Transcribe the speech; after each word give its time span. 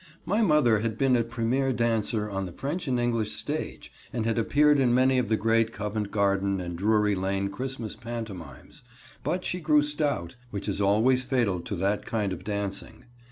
My 0.25 0.41
mother 0.41 0.79
had 0.79 0.97
been 0.97 1.15
a 1.15 1.23
première 1.23 1.75
dancer 1.75 2.27
on 2.27 2.47
the 2.47 2.51
French 2.51 2.87
and 2.87 2.99
English 2.99 3.33
stage 3.33 3.91
and 4.11 4.25
had 4.25 4.39
appeared 4.39 4.79
in 4.79 4.95
many 4.95 5.19
of 5.19 5.29
the 5.29 5.37
great 5.37 5.71
Covent 5.71 6.09
Garden 6.09 6.59
and 6.59 6.75
Drury 6.75 7.13
Lane 7.13 7.49
Christmas 7.49 7.95
pantomimes, 7.95 8.81
but 9.23 9.45
she 9.45 9.59
grew 9.59 9.83
stout, 9.83 10.37
which 10.49 10.67
is 10.67 10.81
always 10.81 11.23
fatal 11.23 11.59
to 11.61 11.75
that 11.75 12.03
kind 12.07 12.33
of 12.33 12.43
dancing. 12.43 13.05